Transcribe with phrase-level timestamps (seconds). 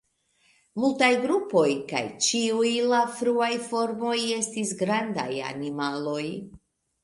[0.83, 6.23] Multaj grupoj, kaj ĉiuj la fruaj formoj, estis grandaj animaloj.